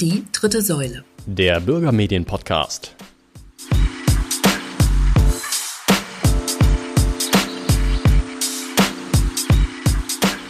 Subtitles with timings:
[0.00, 1.04] Die dritte Säule.
[1.26, 2.96] Der Bürgermedien-Podcast.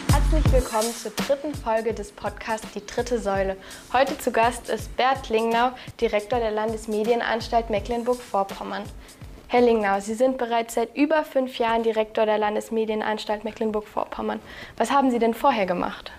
[0.09, 3.57] Herzlich willkommen zur dritten Folge des Podcasts Die dritte Säule.
[3.91, 8.83] Heute zu Gast ist Bert Lingnau, Direktor der Landesmedienanstalt Mecklenburg-Vorpommern.
[9.49, 14.39] Herr Lingnau, Sie sind bereits seit über fünf Jahren Direktor der Landesmedienanstalt Mecklenburg-Vorpommern.
[14.77, 16.13] Was haben Sie denn vorher gemacht?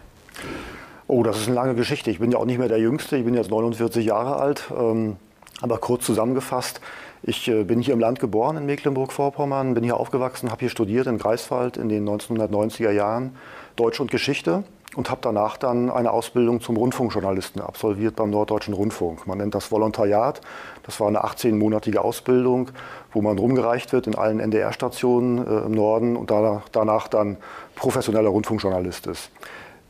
[1.08, 2.10] Oh, das ist eine lange Geschichte.
[2.10, 3.16] Ich bin ja auch nicht mehr der Jüngste.
[3.16, 4.70] Ich bin jetzt 49 Jahre alt.
[4.76, 5.16] Ähm,
[5.60, 6.80] aber kurz zusammengefasst,
[7.22, 11.06] ich äh, bin hier im Land geboren in Mecklenburg-Vorpommern, bin hier aufgewachsen, habe hier studiert
[11.06, 13.36] in Greifswald in den 1990er Jahren
[13.76, 14.64] Deutsch und Geschichte
[14.96, 19.26] und habe danach dann eine Ausbildung zum Rundfunkjournalisten absolviert beim Norddeutschen Rundfunk.
[19.26, 20.40] Man nennt das Volontariat.
[20.82, 22.70] Das war eine 18-monatige Ausbildung,
[23.12, 27.36] wo man rumgereicht wird in allen NDR-Stationen äh, im Norden und danach, danach dann
[27.76, 29.30] professioneller Rundfunkjournalist ist.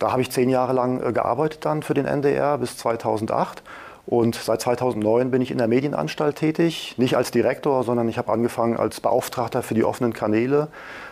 [0.02, 3.62] Da habe ich zehn Jahre lang äh, gearbeitet dann für den NDR bis 2008.
[4.05, 8.32] Und seit 2009 bin ich in der Medienanstalt tätig, nicht als Direktor, sondern ich habe
[8.32, 10.66] angefangen als Beauftragter für die offenen Kanäle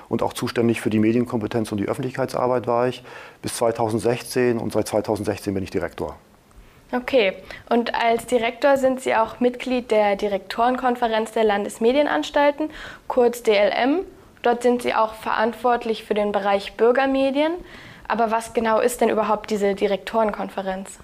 [0.08, 3.04] und auch zuständig für die Medienkompetenz und die Öffentlichkeitsarbeit war ich
[3.42, 6.16] bis 2016 und seit 2016 bin ich Direktor.
[6.90, 7.34] Okay,
[7.68, 12.70] und als Direktor sind Sie auch Mitglied der Direktorenkonferenz der Landesmedienanstalten,
[13.06, 14.00] kurz DLM.
[14.42, 17.52] Dort sind Sie auch verantwortlich für den Bereich Bürgermedien.
[18.10, 20.98] Aber was genau ist denn überhaupt diese Direktorenkonferenz?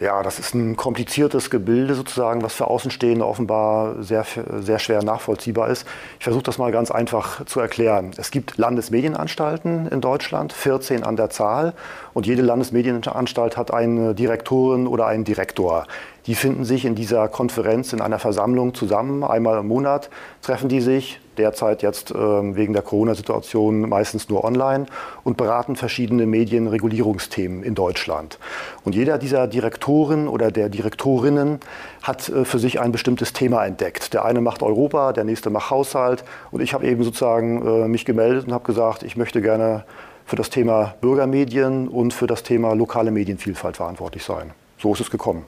[0.00, 4.26] Ja, das ist ein kompliziertes Gebilde sozusagen, was für Außenstehende offenbar sehr,
[4.58, 5.86] sehr schwer nachvollziehbar ist.
[6.18, 8.10] Ich versuche das mal ganz einfach zu erklären.
[8.16, 11.74] Es gibt Landesmedienanstalten in Deutschland, 14 an der Zahl,
[12.12, 15.86] und jede Landesmedienanstalt hat eine Direktorin oder einen Direktor.
[16.26, 19.22] Die finden sich in dieser Konferenz in einer Versammlung zusammen.
[19.22, 20.08] Einmal im Monat
[20.40, 24.86] treffen die sich, derzeit jetzt äh, wegen der Corona-Situation meistens nur online
[25.22, 28.38] und beraten verschiedene Medienregulierungsthemen in Deutschland.
[28.84, 31.60] Und jeder dieser Direktoren oder der Direktorinnen
[32.02, 34.14] hat äh, für sich ein bestimmtes Thema entdeckt.
[34.14, 38.06] Der eine macht Europa, der nächste macht Haushalt und ich habe eben sozusagen äh, mich
[38.06, 39.84] gemeldet und habe gesagt, ich möchte gerne
[40.24, 44.52] für das Thema Bürgermedien und für das Thema lokale Medienvielfalt verantwortlich sein.
[44.78, 45.44] So ist es gekommen.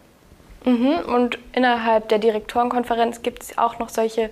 [0.66, 0.99] Mhm.
[1.06, 4.31] Und innerhalb der Direktorenkonferenz gibt es auch noch solche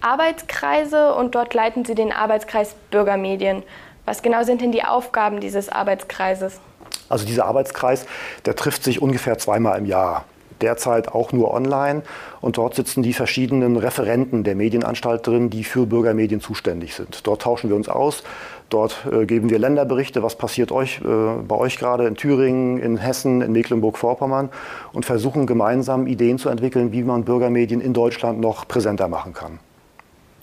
[0.00, 3.62] Arbeitskreise und dort leiten Sie den Arbeitskreis Bürgermedien.
[4.04, 6.60] Was genau sind denn die Aufgaben dieses Arbeitskreises?
[7.08, 8.06] Also dieser Arbeitskreis,
[8.44, 10.24] der trifft sich ungefähr zweimal im Jahr.
[10.60, 12.02] Derzeit auch nur online
[12.40, 17.26] und dort sitzen die verschiedenen Referenten der Medienanstalt drin, die für Bürgermedien zuständig sind.
[17.26, 18.22] Dort tauschen wir uns aus,
[18.70, 22.96] dort äh, geben wir Länderberichte, was passiert euch, äh, bei euch gerade in Thüringen, in
[22.96, 24.50] Hessen, in Mecklenburg-Vorpommern
[24.92, 29.58] und versuchen gemeinsam Ideen zu entwickeln, wie man Bürgermedien in Deutschland noch präsenter machen kann.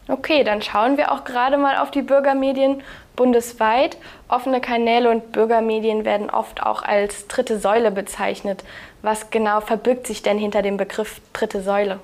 [0.09, 2.81] Okay, dann schauen wir auch gerade mal auf die Bürgermedien
[3.15, 3.97] bundesweit.
[4.27, 8.65] Offene Kanäle und Bürgermedien werden oft auch als dritte Säule bezeichnet.
[9.01, 11.99] Was genau verbirgt sich denn hinter dem Begriff dritte Säule?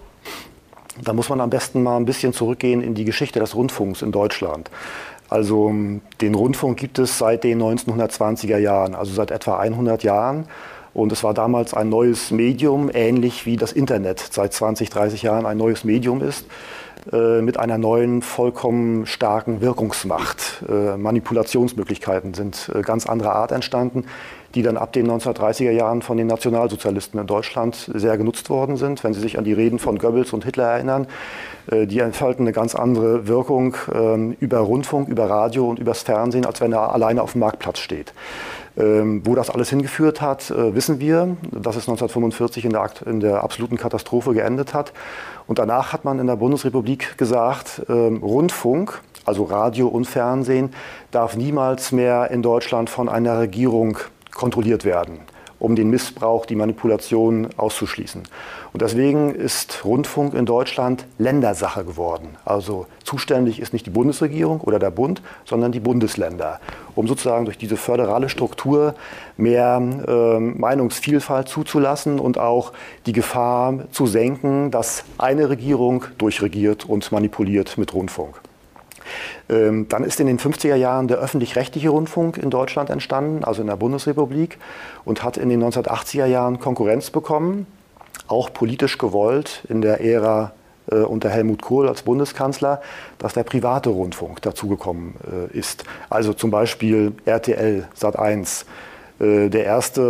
[1.01, 4.11] Da muss man am besten mal ein bisschen zurückgehen in die Geschichte des Rundfunks in
[4.11, 4.69] Deutschland.
[5.29, 5.71] Also
[6.21, 10.45] den Rundfunk gibt es seit den 1920er Jahren, also seit etwa 100 Jahren.
[10.93, 15.45] Und es war damals ein neues Medium, ähnlich wie das Internet seit 20, 30 Jahren
[15.45, 16.45] ein neues Medium ist.
[17.13, 20.63] Äh, mit einer neuen, vollkommen starken Wirkungsmacht.
[20.67, 24.05] Äh, Manipulationsmöglichkeiten sind äh, ganz anderer Art entstanden,
[24.55, 29.03] die dann ab den 1930er Jahren von den Nationalsozialisten in Deutschland sehr genutzt worden sind.
[29.03, 31.07] Wenn Sie sich an die Reden von Goebbels und Hitler erinnern,
[31.71, 36.61] die entfalten eine ganz andere Wirkung ähm, über Rundfunk, über Radio und übers Fernsehen, als
[36.61, 38.11] wenn er alleine auf dem Marktplatz steht.
[38.79, 43.19] Ähm, wo das alles hingeführt hat, äh, wissen wir, dass es 1945 in der, in
[43.19, 44.93] der, absoluten Katastrophe geendet hat.
[45.47, 50.71] Und danach hat man in der Bundesrepublik gesagt, ähm, Rundfunk, also Radio und Fernsehen,
[51.11, 53.97] darf niemals mehr in Deutschland von einer Regierung
[54.31, 55.19] kontrolliert werden
[55.59, 58.23] um den Missbrauch, die Manipulation auszuschließen.
[58.71, 62.37] Und deswegen ist Rundfunk in Deutschland Ländersache geworden.
[62.45, 66.59] Also zuständig ist nicht die Bundesregierung oder der Bund, sondern die Bundesländer,
[66.95, 68.95] um sozusagen durch diese föderale Struktur
[69.37, 72.71] mehr äh, Meinungsvielfalt zuzulassen und auch
[73.05, 78.39] die Gefahr zu senken, dass eine Regierung durchregiert und manipuliert mit Rundfunk.
[79.49, 83.67] Ähm, dann ist in den 50er Jahren der öffentlich-rechtliche Rundfunk in Deutschland entstanden, also in
[83.67, 84.57] der Bundesrepublik,
[85.05, 87.67] und hat in den 1980er Jahren Konkurrenz bekommen,
[88.27, 90.51] auch politisch gewollt in der Ära
[90.91, 92.81] äh, unter Helmut Kohl als Bundeskanzler,
[93.17, 95.15] dass der private Rundfunk dazugekommen
[95.53, 95.83] äh, ist.
[96.09, 98.65] Also zum Beispiel RTL, Sat1, äh,
[99.19, 100.01] der erste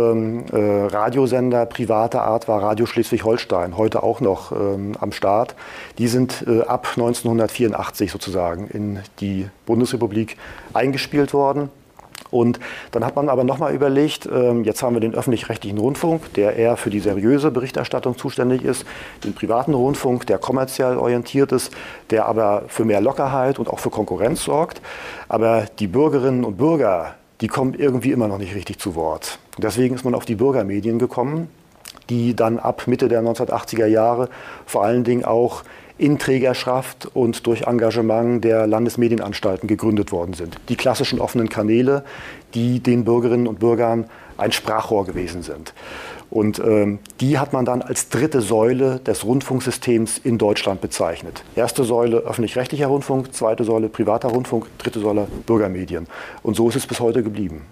[0.52, 5.56] äh, Radiosender privater Art war Radio Schleswig-Holstein, heute auch noch ähm, am Start.
[5.98, 10.36] Die sind äh, ab 1984 sozusagen in die Bundesrepublik
[10.74, 11.70] eingespielt worden.
[12.30, 12.60] Und
[12.92, 16.76] dann hat man aber nochmal überlegt, ähm, jetzt haben wir den öffentlich-rechtlichen Rundfunk, der eher
[16.76, 18.86] für die seriöse Berichterstattung zuständig ist,
[19.24, 21.72] den privaten Rundfunk, der kommerziell orientiert ist,
[22.10, 24.80] der aber für mehr Lockerheit und auch für Konkurrenz sorgt.
[25.28, 29.38] Aber die Bürgerinnen und Bürger, die kommen irgendwie immer noch nicht richtig zu Wort.
[29.58, 31.48] Deswegen ist man auf die Bürgermedien gekommen,
[32.08, 34.28] die dann ab Mitte der 1980er Jahre
[34.66, 35.62] vor allen Dingen auch
[36.00, 40.56] in Trägerschaft und durch Engagement der Landesmedienanstalten gegründet worden sind.
[40.70, 42.04] Die klassischen offenen Kanäle,
[42.54, 44.06] die den Bürgerinnen und Bürgern
[44.38, 45.74] ein Sprachrohr gewesen sind.
[46.30, 51.44] Und ähm, die hat man dann als dritte Säule des Rundfunksystems in Deutschland bezeichnet.
[51.54, 56.06] Erste Säule öffentlich-rechtlicher Rundfunk, zweite Säule privater Rundfunk, dritte Säule Bürgermedien.
[56.42, 57.66] Und so ist es bis heute geblieben.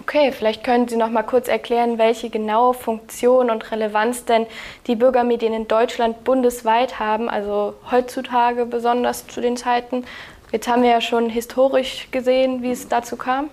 [0.00, 4.46] Okay, vielleicht können Sie noch mal kurz erklären, welche genaue Funktion und Relevanz denn
[4.86, 10.04] die Bürgermedien in Deutschland bundesweit haben, also heutzutage besonders zu den Zeiten.
[10.50, 13.50] Jetzt haben wir ja schon historisch gesehen, wie es dazu kam.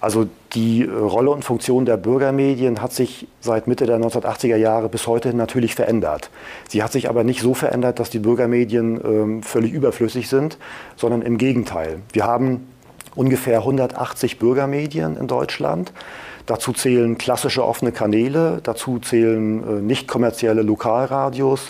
[0.00, 4.88] Also die äh, Rolle und Funktion der Bürgermedien hat sich seit Mitte der 1980er Jahre
[4.88, 6.30] bis heute natürlich verändert.
[6.68, 10.58] Sie hat sich aber nicht so verändert, dass die Bürgermedien ähm, völlig überflüssig sind,
[10.96, 12.00] sondern im Gegenteil.
[12.12, 12.68] Wir haben
[13.18, 15.92] ungefähr 180 Bürgermedien in Deutschland.
[16.46, 21.60] Dazu zählen klassische offene Kanäle, dazu zählen äh, nicht kommerzielle Lokalradios,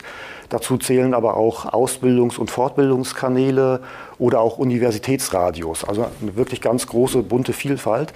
[0.51, 3.81] dazu zählen aber auch Ausbildungs- und Fortbildungskanäle
[4.19, 5.85] oder auch Universitätsradios.
[5.85, 8.13] Also eine wirklich ganz große, bunte Vielfalt.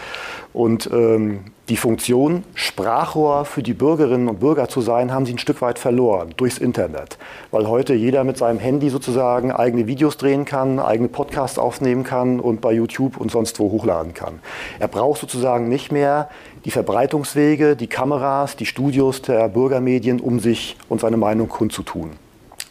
[0.53, 5.39] Und ähm, die Funktion, Sprachrohr für die Bürgerinnen und Bürger zu sein, haben sie ein
[5.39, 7.19] Stück weit verloren durchs Internet.
[7.51, 12.41] Weil heute jeder mit seinem Handy sozusagen eigene Videos drehen kann, eigene Podcasts aufnehmen kann
[12.41, 14.41] und bei YouTube und sonst wo hochladen kann.
[14.81, 16.29] Er braucht sozusagen nicht mehr
[16.65, 22.11] die Verbreitungswege, die Kameras, die Studios der Bürgermedien, um sich und seine Meinung kundzutun.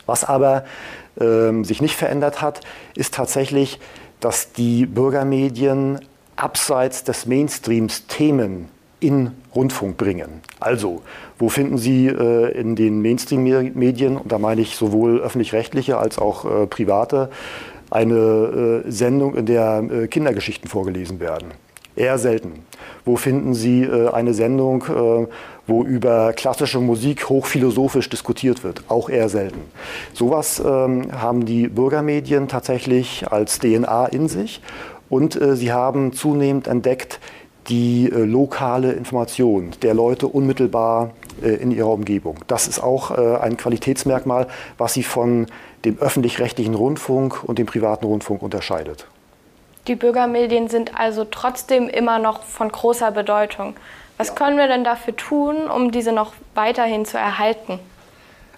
[0.05, 0.65] Was aber
[1.19, 2.61] ähm, sich nicht verändert hat,
[2.95, 3.79] ist tatsächlich,
[4.19, 5.99] dass die Bürgermedien
[6.35, 8.69] abseits des Mainstreams Themen
[8.99, 10.41] in Rundfunk bringen.
[10.59, 11.01] Also,
[11.39, 16.45] wo finden Sie äh, in den Mainstream-Medien, und da meine ich sowohl öffentlich-rechtliche als auch
[16.45, 17.29] äh, private,
[17.89, 21.51] eine äh, Sendung, in der äh, Kindergeschichten vorgelesen werden?
[21.95, 22.65] Eher selten.
[23.03, 25.27] Wo finden Sie äh, eine Sendung, äh,
[25.67, 28.83] wo über klassische Musik hochphilosophisch diskutiert wird?
[28.87, 29.61] Auch eher selten.
[30.13, 34.61] Sowas ähm, haben die Bürgermedien tatsächlich als DNA in sich.
[35.09, 37.19] Und äh, sie haben zunehmend entdeckt,
[37.67, 41.11] die lokale Information der Leute unmittelbar
[41.43, 42.37] in ihrer Umgebung.
[42.47, 44.47] Das ist auch ein Qualitätsmerkmal,
[44.79, 45.45] was sie von
[45.85, 49.05] dem öffentlich-rechtlichen Rundfunk und dem privaten Rundfunk unterscheidet.
[49.87, 53.75] Die Bürgermedien sind also trotzdem immer noch von großer Bedeutung.
[54.17, 54.33] Was ja.
[54.35, 57.79] können wir denn dafür tun, um diese noch weiterhin zu erhalten?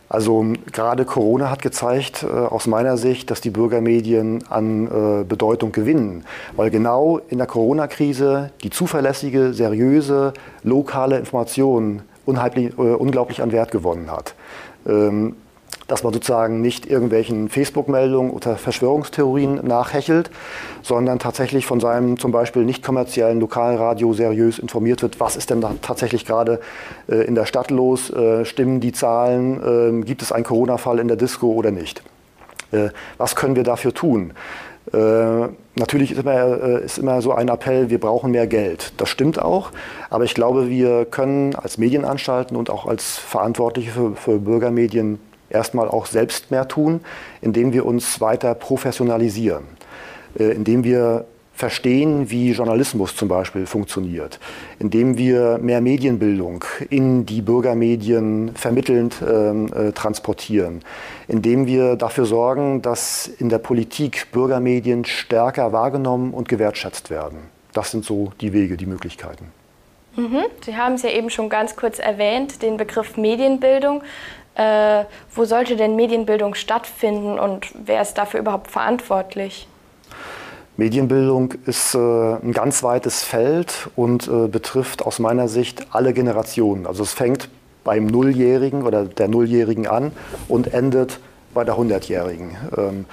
[0.10, 5.72] Also gerade Corona hat gezeigt, äh, aus meiner Sicht, dass die Bürgermedien an äh, Bedeutung
[5.72, 6.26] gewinnen,
[6.56, 14.12] weil genau in der Corona-Krise die zuverlässige, seriöse, lokale Information äh, unglaublich an Wert gewonnen
[14.12, 14.36] hat.
[14.86, 15.36] Ähm,
[15.88, 20.32] dass man sozusagen nicht irgendwelchen Facebook-Meldungen oder Verschwörungstheorien nachhechelt,
[20.82, 25.62] sondern tatsächlich von seinem zum Beispiel nicht kommerziellen Lokalradio seriös informiert wird, was ist denn
[25.62, 26.60] da tatsächlich gerade
[27.08, 31.08] äh, in der Stadt los, äh, stimmen die Zahlen, äh, gibt es einen Corona-Fall in
[31.08, 32.04] der Disco oder nicht.
[32.72, 34.34] Äh, was können wir dafür tun?
[34.92, 38.94] Äh, natürlich ist immer, äh, ist immer, so ein Appell, wir brauchen mehr Geld.
[38.98, 39.72] Das stimmt auch,
[40.10, 45.20] aber ich glaube, wir können als Medienanstalten und auch als Verantwortliche für, für Bürgermedien
[45.54, 47.02] erstmal auch selbst mehr tun,
[47.42, 49.64] indem wir uns weiter professionalisieren,
[50.38, 54.40] äh, indem wir verstehen, wie Journalismus zum Beispiel funktioniert,
[54.80, 60.82] indem wir mehr Medienbildung in die Bürgermedien vermittelnd ähm, äh, transportieren,
[61.28, 67.38] indem wir dafür sorgen, dass in der Politik Bürgermedien stärker wahrgenommen und gewertschätzt werden.
[67.72, 69.46] Das sind so die Wege, die Möglichkeiten.
[70.16, 70.44] Mhm.
[70.64, 74.04] Sie haben es ja eben schon ganz kurz erwähnt, den Begriff Medienbildung.
[74.56, 79.68] Äh, wo sollte denn Medienbildung stattfinden und wer ist dafür überhaupt verantwortlich?
[80.78, 86.88] Medienbildung ist äh, ein ganz weites Feld und äh, betrifft aus meiner Sicht alle Generationen.
[86.88, 87.50] Also es fängt
[87.84, 90.12] beim Nulljährigen oder der Nulljährigen an
[90.48, 91.20] und endet
[91.54, 92.58] bei der Hundertjährigen.
[92.76, 93.06] Ähm,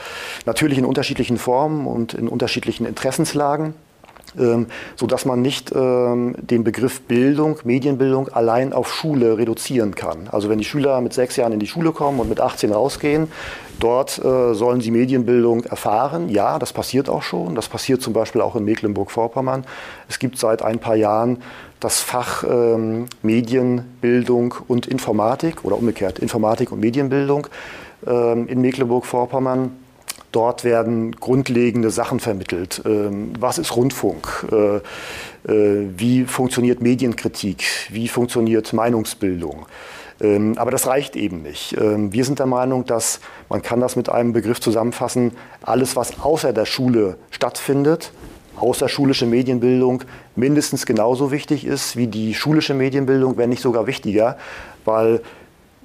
[0.47, 3.75] natürlich in unterschiedlichen Formen und in unterschiedlichen Interessenslagen.
[4.39, 10.29] Ähm, sodass man nicht ähm, den Begriff Bildung, Medienbildung allein auf Schule reduzieren kann.
[10.31, 13.27] Also wenn die Schüler mit sechs Jahren in die Schule kommen und mit 18 rausgehen,
[13.81, 16.29] dort äh, sollen sie Medienbildung erfahren.
[16.29, 17.57] Ja, das passiert auch schon.
[17.57, 19.65] Das passiert zum Beispiel auch in Mecklenburg-Vorpommern.
[20.09, 21.43] Es gibt seit ein paar Jahren
[21.81, 27.49] das Fach ähm, Medienbildung und Informatik oder umgekehrt Informatik und Medienbildung
[28.03, 29.73] in Mecklenburg-Vorpommern
[30.33, 32.83] Dort werden grundlegende Sachen vermittelt.
[32.85, 34.47] Ähm, was ist Rundfunk?
[34.53, 34.77] Äh,
[35.53, 37.65] äh, wie funktioniert Medienkritik?
[37.91, 39.67] Wie funktioniert Meinungsbildung?
[40.21, 41.77] Ähm, aber das reicht eben nicht.
[41.81, 45.33] Ähm, wir sind der Meinung, dass man kann das mit einem Begriff zusammenfassen,
[45.63, 48.13] alles, was außer der Schule stattfindet,
[48.57, 50.05] außerschulische Medienbildung
[50.37, 54.37] mindestens genauso wichtig ist wie die schulische Medienbildung, wenn nicht sogar wichtiger,
[54.85, 55.23] weil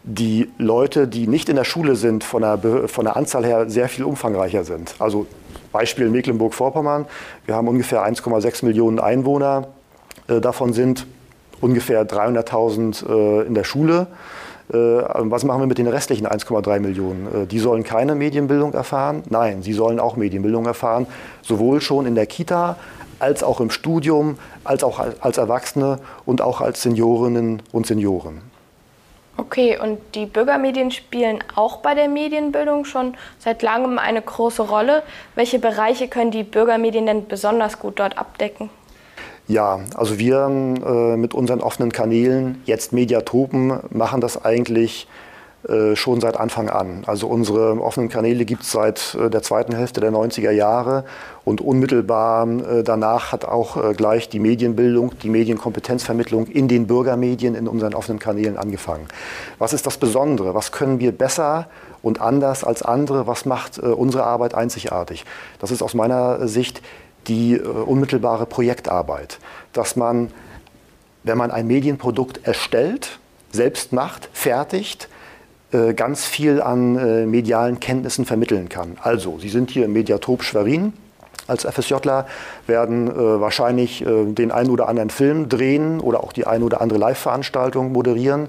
[0.06, 3.90] die Leute, die nicht in der Schule sind, von der, von der Anzahl her sehr
[3.90, 4.96] viel umfangreicher sind.
[5.00, 5.26] Also
[5.72, 7.06] Beispiel Mecklenburg-Vorpommern.
[7.46, 9.68] Wir haben ungefähr 1,6 Millionen Einwohner.
[10.28, 11.08] Äh, davon sind
[11.60, 14.08] ungefähr 300.000 äh, in der Schule.
[14.72, 17.48] Äh, was machen wir mit den restlichen 1,3 Millionen?
[17.48, 19.24] Die sollen keine Medienbildung erfahren?
[19.30, 21.08] Nein, sie sollen auch Medienbildung erfahren,
[21.42, 22.78] sowohl schon in der Kita
[23.18, 28.55] als auch im Studium, als auch als Erwachsene und auch als Seniorinnen und Senioren.
[29.38, 35.04] Okay, und die Bürgermedien spielen auch bei der Medienbildung schon seit langem eine große Rolle.
[35.36, 38.70] Welche Bereiche können die Bürgermedien denn besonders gut dort abdecken?
[39.48, 45.08] Ja, also wir äh, mit unseren offenen Kanälen, jetzt Mediatopen, machen das eigentlich
[45.96, 47.04] schon seit Anfang an.
[47.08, 51.06] Also unsere offenen Kanäle gibt es seit äh, der zweiten Hälfte der 90er Jahre
[51.44, 57.68] und unmittelbar äh, danach hat auch gleich die Medienbildung, die Medienkompetenzvermittlung in den Bürgermedien in
[57.68, 59.08] unseren offenen Kanälen angefangen.
[59.58, 60.54] Was ist das Besondere?
[60.54, 61.68] Was können wir besser
[62.04, 63.26] und anders als andere?
[63.26, 65.26] Was macht unsere Arbeit einzigartig?
[65.60, 66.82] Das ist aus meiner Sicht
[67.28, 69.40] die unmittelbare Projektarbeit,
[69.74, 70.32] dass man,
[71.24, 73.20] wenn man ein Medienprodukt erstellt,
[73.52, 75.15] selbst macht, fertigt, äh,
[75.94, 78.98] ganz viel an äh, medialen Kenntnissen vermitteln kann.
[79.02, 80.94] Also, Sie sind hier im Mediatop Schwerin
[81.48, 82.26] als FSJler,
[82.68, 86.82] werden äh, wahrscheinlich äh, den einen oder anderen Film drehen oder auch die eine oder
[86.82, 88.48] andere Live-Veranstaltung moderieren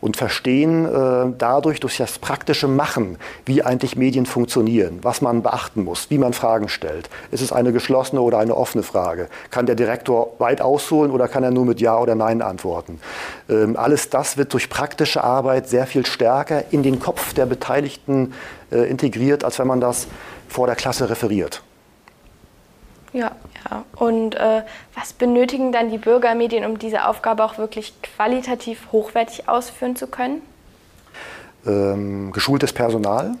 [0.00, 5.84] und verstehen äh, dadurch durch das praktische Machen, wie eigentlich Medien funktionieren, was man beachten
[5.84, 7.08] muss, wie man Fragen stellt.
[7.30, 9.28] Ist es eine geschlossene oder eine offene Frage?
[9.50, 13.00] Kann der Direktor weit ausholen oder kann er nur mit Ja oder Nein antworten?
[13.48, 18.32] Ähm, alles das wird durch praktische Arbeit sehr viel stärker in den Kopf der Beteiligten
[18.72, 20.08] äh, integriert, als wenn man das
[20.48, 21.62] vor der Klasse referiert.
[23.12, 23.32] Ja,
[23.70, 23.84] ja.
[23.96, 24.62] Und äh,
[24.94, 30.40] was benötigen dann die Bürgermedien, um diese Aufgabe auch wirklich qualitativ hochwertig ausführen zu können?
[31.66, 33.34] Ähm, geschultes Personal,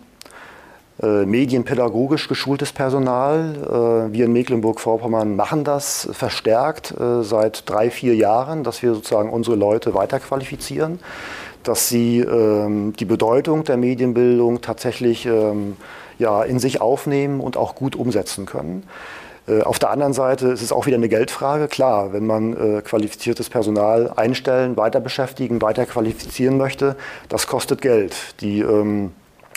[1.02, 4.08] äh, medienpädagogisch geschultes Personal.
[4.10, 9.30] Äh, wir in Mecklenburg-Vorpommern machen das verstärkt äh, seit drei, vier Jahren, dass wir sozusagen
[9.30, 11.00] unsere Leute weiterqualifizieren,
[11.62, 15.76] dass sie ähm, die Bedeutung der Medienbildung tatsächlich ähm,
[16.18, 18.84] ja, in sich aufnehmen und auch gut umsetzen können.
[19.46, 21.68] Äh, auf der anderen Seite ist es auch wieder eine Geldfrage.
[21.68, 26.96] Klar, wenn man äh, qualifiziertes Personal einstellen, weiter beschäftigen, weiter qualifizieren möchte,
[27.28, 28.40] das kostet Geld.
[28.40, 29.12] Die ähm,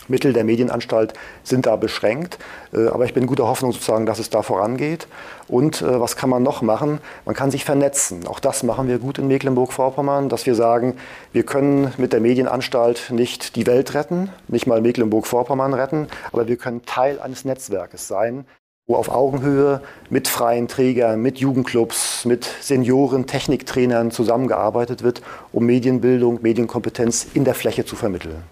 [0.08, 1.14] Mittel der Medienanstalt
[1.44, 2.38] sind da beschränkt.
[2.74, 5.08] Äh, aber ich bin guter Hoffnung sozusagen, dass es da vorangeht.
[5.48, 7.00] Und äh, was kann man noch machen?
[7.26, 8.28] Man kann sich vernetzen.
[8.28, 10.96] Auch das machen wir gut in Mecklenburg-Vorpommern, dass wir sagen,
[11.32, 16.58] wir können mit der Medienanstalt nicht die Welt retten, nicht mal Mecklenburg-Vorpommern retten, aber wir
[16.58, 18.46] können Teil eines Netzwerkes sein
[18.94, 27.26] auf Augenhöhe mit freien Trägern, mit Jugendclubs, mit Senioren, Techniktrainern zusammengearbeitet wird, um Medienbildung, Medienkompetenz
[27.34, 28.44] in der Fläche zu vermitteln.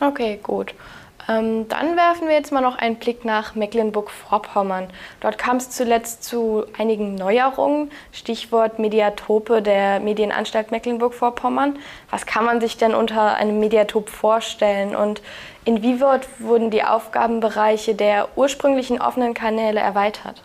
[0.00, 0.74] Okay, gut.
[1.28, 4.88] Ähm, dann werfen wir jetzt mal noch einen Blick nach Mecklenburg-Vorpommern.
[5.20, 11.78] Dort kam es zuletzt zu einigen Neuerungen, Stichwort Mediatope der Medienanstalt Mecklenburg-Vorpommern.
[12.10, 15.22] Was kann man sich denn unter einem Mediatop vorstellen und
[15.64, 20.42] inwieweit wurden die Aufgabenbereiche der ursprünglichen offenen Kanäle erweitert?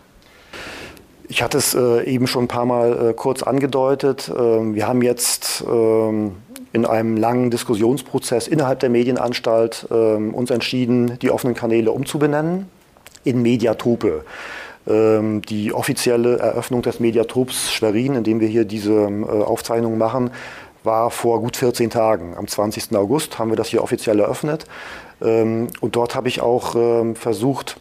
[1.27, 4.31] Ich hatte es äh, eben schon ein paar Mal äh, kurz angedeutet.
[4.35, 6.37] Ähm, wir haben jetzt ähm,
[6.71, 12.67] in einem langen Diskussionsprozess innerhalb der Medienanstalt äh, uns entschieden, die offenen Kanäle umzubenennen
[13.23, 14.23] in Mediatope.
[14.87, 20.31] Ähm, die offizielle Eröffnung des Mediatops Schwerin, in dem wir hier diese äh, Aufzeichnung machen,
[20.83, 22.35] war vor gut 14 Tagen.
[22.37, 22.95] Am 20.
[22.95, 24.65] August haben wir das hier offiziell eröffnet.
[25.21, 27.77] Ähm, und dort habe ich auch ähm, versucht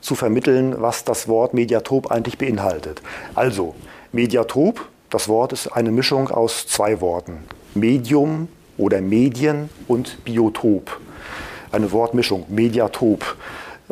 [0.00, 3.00] zu vermitteln, was das Wort Mediatop eigentlich beinhaltet.
[3.34, 3.74] Also,
[4.12, 7.38] Mediatop, das Wort ist eine Mischung aus zwei Worten.
[7.74, 11.00] Medium oder Medien und Biotop.
[11.72, 13.36] Eine Wortmischung, Mediatop.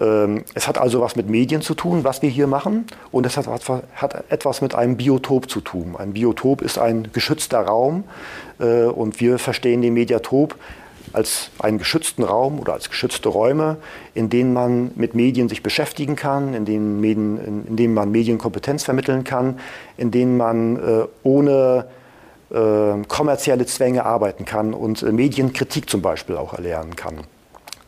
[0.01, 3.37] Ähm, es hat also was mit Medien zu tun, was wir hier machen, und es
[3.37, 5.97] hat, etwas mit einem Biotop zu tun.
[5.99, 8.05] Ein Biotop ist ein geschützter Raum
[8.59, 10.57] äh, und wir verstehen den Mediatop
[11.13, 13.77] als einen geschützten Raum oder als geschützte Räume,
[14.15, 18.85] in denen man mit Medien sich beschäftigen kann, in denen, Medien, in, denen man Medienkompetenz
[18.85, 19.59] vermitteln kann,
[19.99, 21.87] in denen man äh, ohne
[23.09, 27.21] kommerzielle Zwänge arbeiten kann und äh, Medienkritik zum Beispiel auch erlernen kann.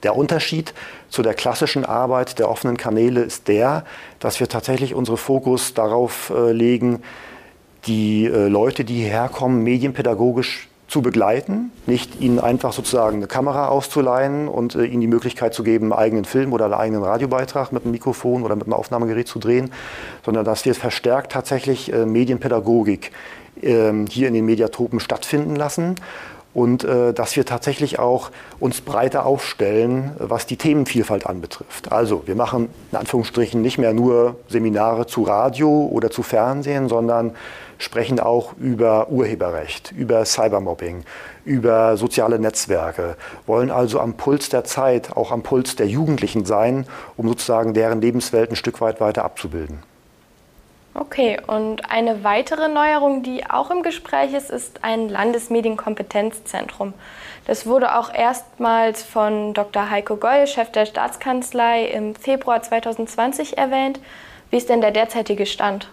[0.02, 0.74] Der Unterschied
[1.08, 3.84] zu der klassischen Arbeit der offenen Kanäle ist der,
[4.20, 7.02] dass wir tatsächlich unseren Fokus darauf äh, legen,
[7.86, 13.68] die äh, Leute, die hierher kommen, medienpädagogisch zu begleiten, nicht ihnen einfach sozusagen eine Kamera
[13.68, 17.82] auszuleihen und ihnen die Möglichkeit zu geben, einen eigenen Film oder einen eigenen Radiobeitrag mit
[17.82, 19.72] einem Mikrofon oder mit einem Aufnahmegerät zu drehen,
[20.24, 23.12] sondern dass wir verstärkt tatsächlich Medienpädagogik
[23.60, 25.96] hier in den Mediatopen stattfinden lassen
[26.54, 28.30] und äh, dass wir tatsächlich auch
[28.60, 31.92] uns breiter aufstellen, was die Themenvielfalt anbetrifft.
[31.92, 37.32] Also wir machen in Anführungsstrichen nicht mehr nur Seminare zu Radio oder zu Fernsehen, sondern
[37.78, 41.02] sprechen auch über Urheberrecht, über Cybermobbing,
[41.44, 46.86] über soziale Netzwerke, wollen also am Puls der Zeit, auch am Puls der Jugendlichen sein,
[47.16, 49.82] um sozusagen deren Lebenswelt ein Stück weit weiter abzubilden.
[50.96, 56.94] Okay, und eine weitere Neuerung, die auch im Gespräch ist, ist ein Landesmedienkompetenzzentrum.
[57.46, 59.90] Das wurde auch erstmals von Dr.
[59.90, 63.98] Heiko Goll, Chef der Staatskanzlei, im Februar 2020 erwähnt.
[64.50, 65.88] Wie ist denn der derzeitige Stand?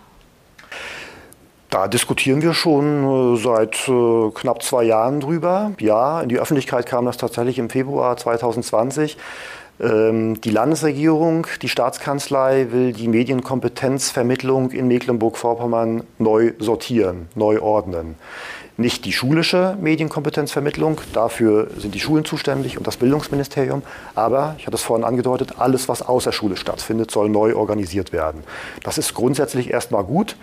[1.72, 5.72] Da diskutieren wir schon äh, seit äh, knapp zwei Jahren drüber.
[5.80, 9.18] Ja, in die Öffentlichkeit kam das tatsächlich im Februar 2020.
[9.82, 18.16] Ähm, die Landesregierung, die Staatskanzlei will die Medienkompetenzvermittlung in Mecklenburg-Vorpommern neu sortieren, neu ordnen.
[18.78, 23.82] Nicht die schulische Medienkompetenzvermittlung, dafür sind die Schulen zuständig und das Bildungsministerium,
[24.16, 28.44] aber, ich hatte es vorhin angedeutet, alles, was außer Schule stattfindet, soll neu organisiert werden.
[28.84, 30.36] Das ist grundsätzlich erstmal gut.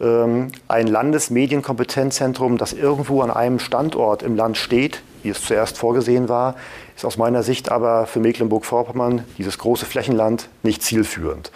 [0.00, 6.28] Ähm, ein Landesmedienkompetenzzentrum, das irgendwo an einem Standort im Land steht, wie es zuerst vorgesehen
[6.28, 6.56] war,
[7.00, 11.50] ist aus meiner Sicht aber für Mecklenburg-Vorpommern, dieses große Flächenland, nicht zielführend.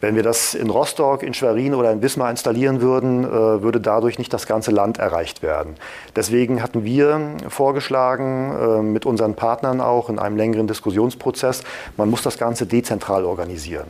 [0.00, 4.18] Wenn wir das in Rostock, in Schwerin oder in Wismar installieren würden, äh, würde dadurch
[4.18, 5.74] nicht das ganze Land erreicht werden.
[6.14, 11.64] Deswegen hatten wir vorgeschlagen, äh, mit unseren Partnern auch in einem längeren Diskussionsprozess,
[11.96, 13.88] man muss das Ganze dezentral organisieren.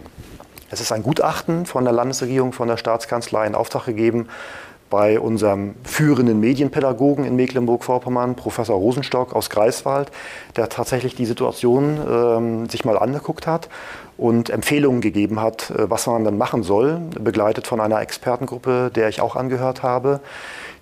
[0.70, 4.28] Es ist ein Gutachten von der Landesregierung, von der Staatskanzlei in Auftrag gegeben
[4.90, 10.10] bei unserem führenden Medienpädagogen in Mecklenburg-Vorpommern, Professor Rosenstock aus Greifswald,
[10.56, 13.68] der tatsächlich die Situation ähm, sich mal angeguckt hat
[14.16, 19.08] und Empfehlungen gegeben hat, äh, was man dann machen soll, begleitet von einer Expertengruppe, der
[19.08, 20.20] ich auch angehört habe.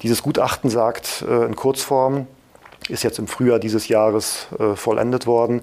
[0.03, 2.27] Dieses Gutachten sagt äh, in Kurzform,
[2.88, 5.62] ist jetzt im Frühjahr dieses Jahres äh, vollendet worden,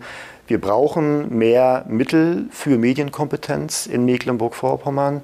[0.49, 5.21] wir brauchen mehr Mittel für Medienkompetenz in Mecklenburg-Vorpommern.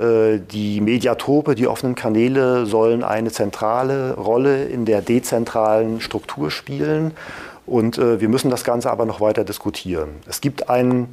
[0.00, 7.12] Äh, die Mediatope, die offenen Kanäle sollen eine zentrale Rolle in der dezentralen Struktur spielen.
[7.66, 10.08] Und äh, wir müssen das Ganze aber noch weiter diskutieren.
[10.26, 11.08] Es gibt ein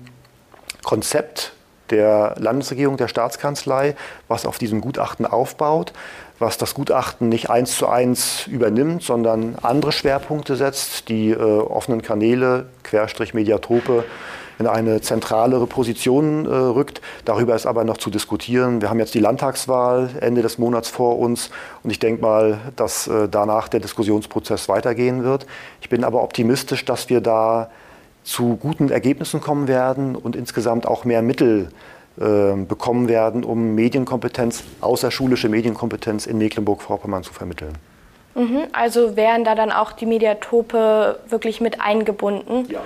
[0.84, 1.54] Konzept
[1.89, 3.95] der Landesregierung, der Staatskanzlei,
[4.28, 5.93] was auf diesem Gutachten aufbaut,
[6.39, 12.02] was das Gutachten nicht eins zu eins übernimmt, sondern andere Schwerpunkte setzt, die äh, offenen
[12.02, 14.06] Kanäle, Querstrich Mediatope,
[14.60, 17.02] in eine zentralere Position äh, rückt.
[17.26, 18.82] Darüber ist aber noch zu diskutieren.
[18.82, 21.50] Wir haben jetzt die Landtagswahl Ende des Monats vor uns
[21.84, 25.46] und ich denke mal, dass äh, danach der Diskussionsprozess weitergehen wird.
[25.82, 27.70] Ich bin aber optimistisch, dass wir da
[28.24, 31.70] zu guten Ergebnissen kommen werden und insgesamt auch mehr Mittel
[32.20, 37.74] äh, bekommen werden, um Medienkompetenz, außerschulische Medienkompetenz in Mecklenburg-Vorpommern zu vermitteln.
[38.36, 42.65] Mhm, also wären da dann auch die Mediatope wirklich mit eingebunden?
[42.70, 42.82] Ja.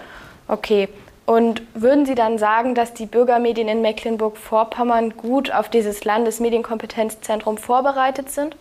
[0.47, 0.89] Okay.
[1.25, 8.29] Und würden Sie dann sagen, dass die Bürgermedien in Mecklenburg-Vorpommern gut auf dieses Landesmedienkompetenzzentrum vorbereitet
[8.31, 8.55] sind?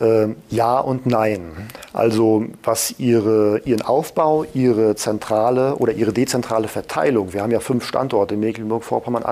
[0.00, 1.68] Ähm, ja und nein.
[1.92, 7.86] Also was ihre, ihren Aufbau, ihre zentrale oder ihre dezentrale Verteilung, wir haben ja fünf
[7.86, 9.24] Standorte in Mecklenburg-Vorpommern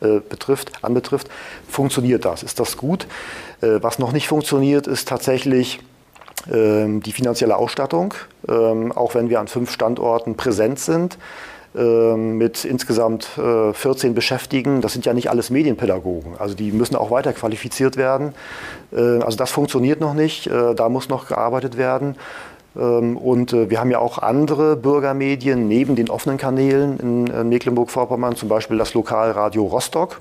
[0.00, 1.28] äh, betrifft, anbetrifft,
[1.68, 2.42] funktioniert das?
[2.44, 3.06] Ist das gut?
[3.60, 5.80] Äh, was noch nicht funktioniert, ist tatsächlich
[6.48, 8.14] die finanzielle Ausstattung.
[8.48, 11.18] Ähm, auch wenn wir an fünf Standorten präsent sind,
[11.76, 14.80] ähm, mit insgesamt 14 äh, Beschäftigten.
[14.80, 16.34] Das sind ja nicht alles Medienpädagogen.
[16.38, 18.32] Also die müssen auch weiter qualifiziert werden.
[18.92, 20.46] Äh, also das funktioniert noch nicht.
[20.46, 22.16] Äh, da muss noch gearbeitet werden.
[22.76, 28.48] Ähm, und wir haben ja auch andere Bürgermedien neben den offenen Kanälen in Mecklenburg-Vorpommern, zum
[28.48, 30.20] Beispiel das Lokalradio Rostock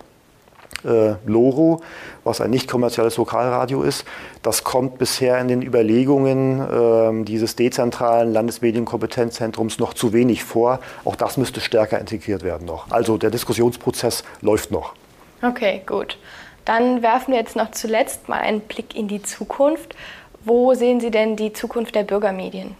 [0.84, 1.82] äh, Loro,
[2.24, 4.06] was ein nicht kommerzielles Lokalradio ist.
[4.42, 10.80] Das kommt bisher in den Überlegungen äh, dieses dezentralen Landesmedienkompetenzzentrums noch zu wenig vor.
[11.04, 12.92] Auch das müsste stärker integriert werden noch.
[12.92, 14.94] Also der Diskussionsprozess läuft noch.
[15.42, 16.18] Okay, gut.
[16.66, 19.96] Dann werfen wir jetzt noch zuletzt mal einen Blick in die Zukunft.
[20.44, 22.76] Wo sehen Sie denn die Zukunft der Bürgermedien?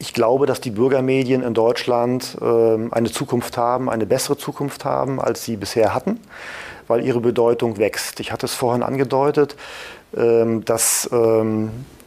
[0.00, 5.20] Ich glaube, dass die Bürgermedien in Deutschland äh, eine Zukunft haben, eine bessere Zukunft haben,
[5.20, 6.20] als sie bisher hatten,
[6.86, 8.20] weil ihre Bedeutung wächst.
[8.20, 9.56] Ich hatte es vorhin angedeutet,
[10.16, 11.44] äh, dass äh,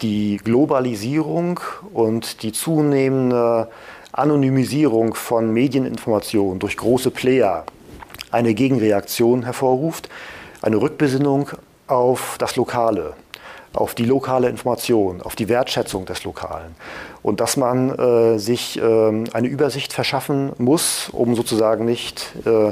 [0.01, 1.60] die Globalisierung
[1.93, 3.67] und die zunehmende
[4.13, 7.65] Anonymisierung von Medieninformationen durch große Player
[8.32, 10.10] eine Gegenreaktion hervorruft,
[10.62, 11.49] eine Rückbesinnung
[11.88, 13.13] auf das Lokale,
[13.73, 16.75] auf die lokale Information, auf die Wertschätzung des Lokalen.
[17.23, 22.71] Und dass man äh, sich äh, eine Übersicht verschaffen muss, um sozusagen nicht äh,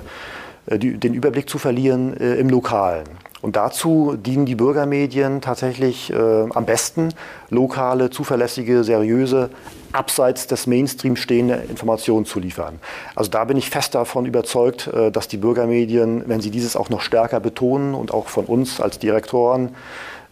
[0.77, 3.05] die, den Überblick zu verlieren äh, im Lokalen.
[3.41, 6.15] Und dazu dienen die Bürgermedien tatsächlich äh,
[6.49, 7.13] am besten,
[7.49, 9.49] lokale, zuverlässige, seriöse,
[9.93, 12.79] abseits des Mainstream stehende Informationen zu liefern.
[13.15, 16.89] Also da bin ich fest davon überzeugt, äh, dass die Bürgermedien, wenn sie dieses auch
[16.89, 19.69] noch stärker betonen und auch von uns als Direktoren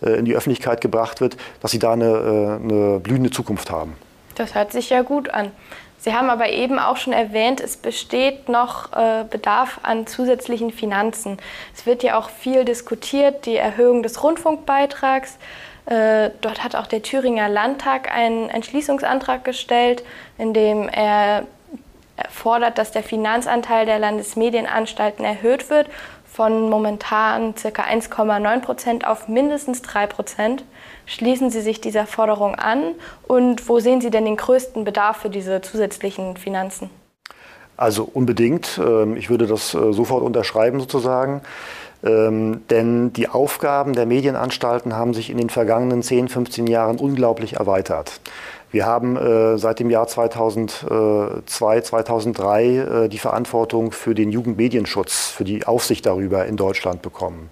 [0.02, 3.96] in die Öffentlichkeit gebracht wird, dass sie da eine, äh, eine blühende Zukunft haben.
[4.36, 5.52] Das hört sich ja gut an.
[6.00, 11.38] Sie haben aber eben auch schon erwähnt, es besteht noch äh, Bedarf an zusätzlichen Finanzen.
[11.76, 15.38] Es wird ja auch viel diskutiert, die Erhöhung des Rundfunkbeitrags.
[15.88, 20.04] Äh, dort hat auch der Thüringer Landtag einen Entschließungsantrag gestellt,
[20.38, 21.44] in dem er
[22.30, 25.88] fordert, dass der Finanzanteil der Landesmedienanstalten erhöht wird
[26.38, 27.82] von momentan ca.
[27.82, 30.64] 1,9 Prozent auf mindestens 3 Prozent.
[31.08, 32.94] Schließen Sie sich dieser Forderung an
[33.28, 36.92] und wo sehen Sie denn den größten Bedarf für diese zusätzlichen Finanzen?
[37.76, 38.80] Also unbedingt.
[38.80, 41.42] Ähm, ich würde das äh, sofort unterschreiben sozusagen.
[42.04, 47.54] Ähm, denn die Aufgaben der Medienanstalten haben sich in den vergangenen 10, 15 Jahren unglaublich
[47.54, 48.20] erweitert.
[48.70, 55.46] Wir haben äh, seit dem Jahr 2002, 2003 äh, die Verantwortung für den Jugendmedienschutz, für
[55.46, 57.50] die Aufsicht darüber in Deutschland bekommen.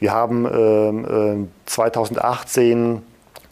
[0.00, 2.98] Wir haben äh, 2018 äh,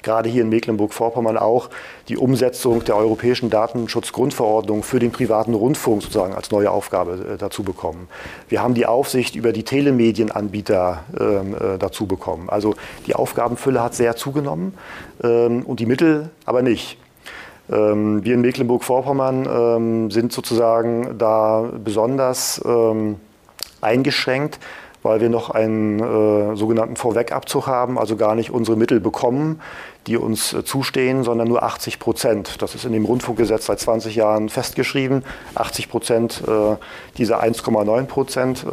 [0.03, 1.71] gerade hier in Mecklenburg-Vorpommern auch
[2.09, 7.63] die Umsetzung der europäischen Datenschutzgrundverordnung für den privaten Rundfunk sozusagen als neue Aufgabe äh, dazu
[7.63, 8.09] bekommen.
[8.49, 12.49] Wir haben die Aufsicht über die Telemedienanbieter ähm, äh, dazu bekommen.
[12.49, 12.75] Also
[13.07, 14.75] die Aufgabenfülle hat sehr zugenommen
[15.23, 16.99] ähm, und die Mittel aber nicht.
[17.71, 23.17] Ähm, wir in Mecklenburg-Vorpommern ähm, sind sozusagen da besonders ähm,
[23.81, 24.59] eingeschränkt
[25.07, 29.61] weil wir noch einen äh, sogenannten Vorwegabzug haben, also gar nicht unsere Mittel bekommen,
[30.09, 32.61] die uns äh, zustehen, sondern nur 80 Prozent.
[32.61, 35.25] Das ist in dem Rundfunkgesetz seit 20 Jahren festgeschrieben.
[35.55, 36.77] 80 Prozent äh,
[37.19, 38.69] dieser 1,9 Prozent äh,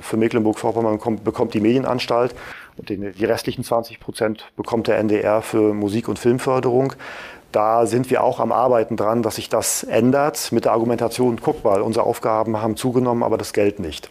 [0.00, 2.36] für Mecklenburg-Vorpommern bekommt die Medienanstalt
[2.76, 6.92] und den, die restlichen 20 Prozent bekommt der NDR für Musik- und Filmförderung.
[7.50, 11.64] Da sind wir auch am Arbeiten dran, dass sich das ändert mit der Argumentation, guck
[11.64, 14.08] mal, unsere Aufgaben haben zugenommen, aber das Geld nicht.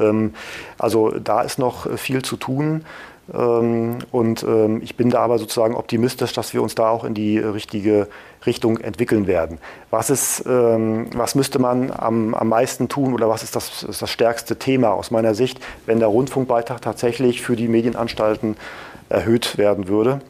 [0.00, 0.34] Ähm,
[0.78, 2.84] also da ist noch viel zu tun.
[3.32, 7.14] Ähm, und ähm, ich bin da aber sozusagen optimistisch, dass wir uns da auch in
[7.14, 8.08] die richtige
[8.46, 9.58] Richtung entwickeln werden.
[9.90, 14.08] Was, ist, was müsste man am, am meisten tun oder was ist das, ist das
[14.08, 18.56] stärkste Thema aus meiner Sicht, wenn der Rundfunkbeitrag tatsächlich für die Medienanstalten
[19.10, 20.22] erhöht werden würde?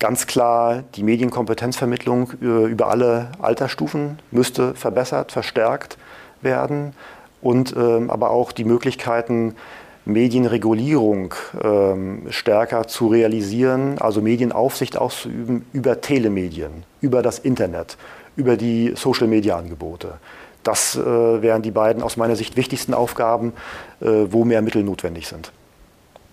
[0.00, 5.98] ganz klar, die Medienkompetenzvermittlung äh, über alle Altersstufen müsste verbessert, verstärkt
[6.42, 6.94] werden
[7.42, 9.54] und ähm, aber auch die Möglichkeiten,
[10.04, 17.96] Medienregulierung ähm, stärker zu realisieren, also Medienaufsicht auszuüben über Telemedien, über das Internet,
[18.36, 20.14] über die Social-Media-Angebote.
[20.62, 21.00] Das äh,
[21.42, 23.52] wären die beiden aus meiner Sicht wichtigsten Aufgaben,
[24.00, 25.52] äh, wo mehr Mittel notwendig sind.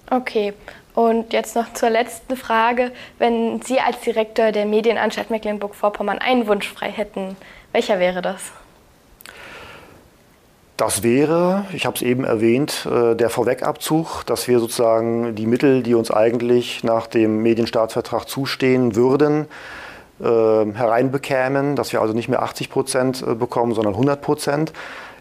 [0.10, 0.54] Okay,
[0.96, 2.91] und jetzt noch zur letzten Frage.
[3.20, 7.38] Wenn Sie als Direktor der Medienanstalt Mecklenburg-Vorpommern einen Wunsch frei hätten,
[7.72, 8.52] welcher wäre das?
[10.78, 15.82] Das wäre, ich habe es eben erwähnt, äh, der Vorwegabzug, dass wir sozusagen die Mittel,
[15.82, 19.48] die uns eigentlich nach dem Medienstaatsvertrag zustehen würden,
[20.20, 24.72] äh, hereinbekämen, dass wir also nicht mehr 80 Prozent äh, bekommen, sondern 100 Prozent.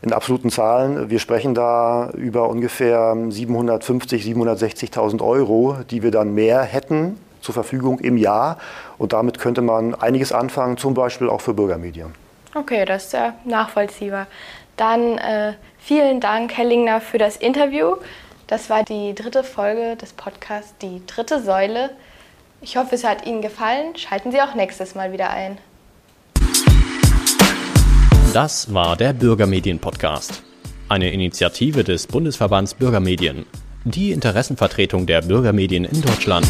[0.03, 6.61] In absoluten Zahlen, wir sprechen da über ungefähr 750.000, 760.000 Euro, die wir dann mehr
[6.63, 8.59] hätten zur Verfügung im Jahr.
[8.99, 12.15] Und damit könnte man einiges anfangen, zum Beispiel auch für Bürgermedien.
[12.55, 14.27] Okay, das ist ja nachvollziehbar.
[14.77, 17.97] Dann äh, vielen Dank, Herr Lingner, für das Interview.
[18.47, 21.91] Das war die dritte Folge des Podcasts Die dritte Säule.
[22.61, 23.97] Ich hoffe, es hat Ihnen gefallen.
[23.97, 25.59] Schalten Sie auch nächstes Mal wieder ein.
[28.33, 30.43] Das war der Bürgermedien-Podcast.
[30.89, 33.47] Eine Initiative des Bundesverbands Bürgermedien.
[33.85, 36.47] Die Interessenvertretung der Bürgermedien in Deutschland.